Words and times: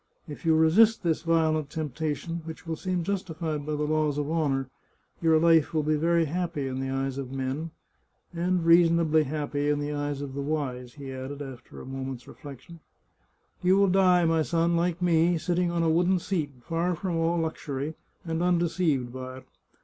If 0.27 0.45
you 0.47 0.55
resist 0.55 1.03
this 1.03 1.21
violent 1.21 1.69
temptation, 1.69 2.41
which 2.45 2.65
will 2.65 2.75
seem 2.75 3.03
justified 3.03 3.67
by 3.67 3.73
the 3.73 3.83
laws 3.83 4.17
of 4.17 4.31
honour, 4.31 4.67
your 5.21 5.37
life 5.37 5.75
will 5.75 5.83
be 5.83 5.95
very 5.95 6.25
happy 6.25 6.67
in 6.67 6.79
the 6.79 6.89
eyes 6.89 7.19
of 7.19 7.31
men... 7.31 7.69
and 8.33 8.65
reasonably 8.65 9.25
happy 9.25 9.69
in 9.69 9.79
the 9.79 9.93
eyes 9.93 10.19
of 10.21 10.33
the 10.33 10.41
wise," 10.41 10.95
he 10.95 11.11
added, 11.13 11.43
after 11.43 11.79
a 11.79 11.85
moment's 11.85 12.27
reflection. 12.27 12.79
"You 13.61 13.77
will 13.77 13.89
die, 13.89 14.25
my 14.25 14.41
son, 14.41 14.75
like 14.75 15.03
me, 15.03 15.37
sitting 15.37 15.69
on 15.69 15.83
a 15.83 15.87
wooden 15.91 16.17
seat, 16.17 16.49
far 16.63 16.95
from 16.95 17.17
all 17.17 17.37
luxury, 17.37 17.93
and 18.25 18.41
undeceived 18.41 19.13
by 19.13 19.37
it. 19.37 19.47